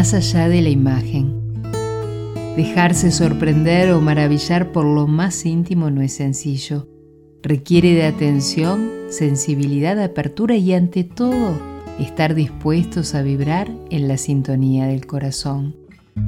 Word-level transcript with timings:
más 0.00 0.14
allá 0.14 0.48
de 0.48 0.62
la 0.62 0.70
imagen. 0.70 1.62
Dejarse 2.56 3.10
sorprender 3.10 3.92
o 3.92 4.00
maravillar 4.00 4.72
por 4.72 4.86
lo 4.86 5.06
más 5.06 5.44
íntimo 5.44 5.90
no 5.90 6.00
es 6.00 6.14
sencillo. 6.14 6.88
Requiere 7.42 7.92
de 7.92 8.04
atención, 8.04 8.88
sensibilidad, 9.10 10.02
apertura 10.02 10.56
y 10.56 10.72
ante 10.72 11.04
todo 11.04 11.52
estar 11.98 12.34
dispuestos 12.34 13.14
a 13.14 13.20
vibrar 13.20 13.70
en 13.90 14.08
la 14.08 14.16
sintonía 14.16 14.86
del 14.86 15.06
corazón. 15.06 15.76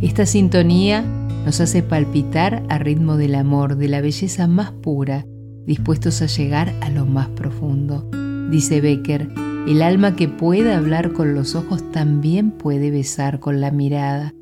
Esta 0.00 0.26
sintonía 0.26 1.02
nos 1.44 1.60
hace 1.60 1.82
palpitar 1.82 2.62
a 2.68 2.78
ritmo 2.78 3.16
del 3.16 3.34
amor, 3.34 3.74
de 3.74 3.88
la 3.88 4.00
belleza 4.00 4.46
más 4.46 4.70
pura, 4.70 5.26
dispuestos 5.66 6.22
a 6.22 6.26
llegar 6.26 6.72
a 6.82 6.88
lo 6.88 7.04
más 7.04 7.30
profundo. 7.30 8.08
Dice 8.48 8.80
Becker, 8.80 9.28
el 9.66 9.82
alma 9.82 10.14
que 10.14 10.28
puede 10.28 10.72
hablar 10.72 11.12
con 11.12 11.34
los 11.34 11.56
ojos 11.56 11.90
también 11.90 12.52
puede 12.52 12.90
besar 12.92 13.40
con 13.40 13.60
la 13.60 13.72
mirada. 13.72 14.32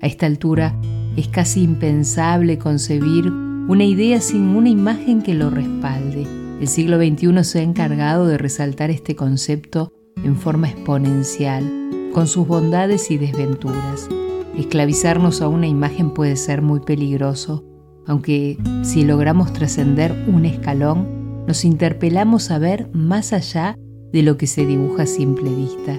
A 0.00 0.06
esta 0.06 0.26
altura 0.26 0.76
es 1.16 1.28
casi 1.28 1.62
impensable 1.62 2.58
concebir 2.58 3.30
una 3.30 3.84
idea 3.84 4.20
sin 4.20 4.48
una 4.56 4.70
imagen 4.70 5.22
que 5.22 5.34
lo 5.34 5.50
respalde. 5.50 6.26
El 6.60 6.66
siglo 6.66 6.96
XXI 6.98 7.44
se 7.44 7.60
ha 7.60 7.62
encargado 7.62 8.26
de 8.26 8.38
resaltar 8.38 8.90
este 8.90 9.14
concepto 9.14 9.92
en 10.24 10.36
forma 10.36 10.68
exponencial, 10.68 12.10
con 12.12 12.26
sus 12.26 12.46
bondades 12.46 13.10
y 13.12 13.18
desventuras. 13.18 14.08
Esclavizarnos 14.56 15.42
a 15.42 15.48
una 15.48 15.68
imagen 15.68 16.10
puede 16.10 16.36
ser 16.36 16.60
muy 16.60 16.80
peligroso, 16.80 17.64
aunque 18.06 18.58
si 18.82 19.04
logramos 19.04 19.52
trascender 19.52 20.12
un 20.26 20.44
escalón, 20.44 21.44
nos 21.46 21.64
interpelamos 21.64 22.50
a 22.50 22.58
ver 22.58 22.90
más 22.92 23.32
allá 23.32 23.76
de 24.12 24.22
lo 24.22 24.36
que 24.36 24.46
se 24.46 24.66
dibuja 24.66 25.04
a 25.04 25.06
simple 25.06 25.50
vista. 25.50 25.98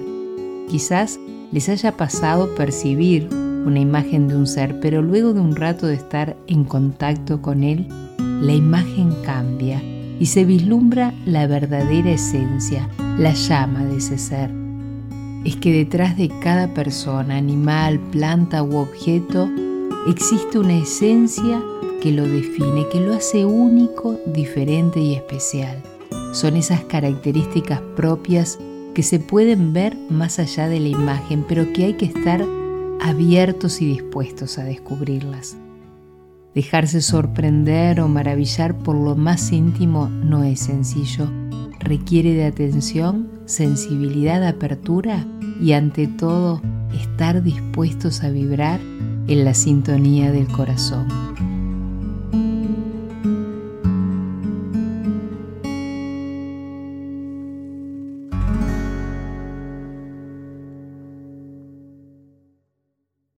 Quizás 0.68 1.18
les 1.52 1.68
haya 1.68 1.96
pasado 1.96 2.54
percibir 2.54 3.28
una 3.66 3.80
imagen 3.80 4.28
de 4.28 4.36
un 4.36 4.46
ser, 4.46 4.78
pero 4.80 5.02
luego 5.02 5.32
de 5.32 5.40
un 5.40 5.56
rato 5.56 5.86
de 5.86 5.94
estar 5.94 6.36
en 6.46 6.64
contacto 6.64 7.42
con 7.42 7.64
él, 7.64 7.86
la 8.40 8.52
imagen 8.52 9.14
cambia 9.24 9.82
y 10.18 10.26
se 10.26 10.44
vislumbra 10.44 11.14
la 11.24 11.46
verdadera 11.46 12.12
esencia, 12.12 12.88
la 13.18 13.32
llama 13.32 13.84
de 13.84 13.96
ese 13.96 14.18
ser. 14.18 14.50
Es 15.44 15.56
que 15.56 15.72
detrás 15.72 16.16
de 16.16 16.30
cada 16.40 16.72
persona, 16.72 17.36
animal, 17.36 18.00
planta 18.10 18.62
u 18.62 18.76
objeto, 18.76 19.50
existe 20.08 20.58
una 20.58 20.76
esencia 20.76 21.62
que 22.02 22.12
lo 22.12 22.26
define, 22.26 22.88
que 22.90 23.00
lo 23.00 23.14
hace 23.14 23.44
único, 23.44 24.18
diferente 24.26 25.00
y 25.00 25.14
especial 25.14 25.82
son 26.32 26.56
esas 26.56 26.82
características 26.84 27.80
propias 27.96 28.58
que 28.94 29.02
se 29.02 29.18
pueden 29.18 29.72
ver 29.72 29.96
más 30.08 30.38
allá 30.38 30.68
de 30.68 30.80
la 30.80 30.88
imagen, 30.88 31.44
pero 31.48 31.72
que 31.72 31.84
hay 31.84 31.94
que 31.94 32.06
estar 32.06 32.44
abiertos 33.00 33.82
y 33.82 33.86
dispuestos 33.86 34.58
a 34.58 34.64
descubrirlas. 34.64 35.56
Dejarse 36.54 37.00
sorprender 37.00 38.00
o 38.00 38.08
maravillar 38.08 38.78
por 38.78 38.94
lo 38.94 39.16
más 39.16 39.50
íntimo 39.50 40.08
no 40.08 40.44
es 40.44 40.60
sencillo. 40.60 41.28
Requiere 41.80 42.34
de 42.34 42.44
atención, 42.44 43.28
sensibilidad, 43.44 44.46
apertura 44.46 45.26
y 45.60 45.72
ante 45.72 46.06
todo 46.06 46.62
estar 46.94 47.42
dispuestos 47.42 48.22
a 48.22 48.30
vibrar 48.30 48.80
en 49.26 49.44
la 49.44 49.54
sintonía 49.54 50.30
del 50.30 50.46
corazón. 50.46 51.08